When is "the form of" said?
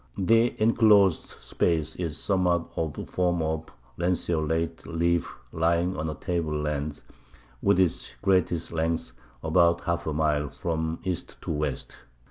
2.93-3.65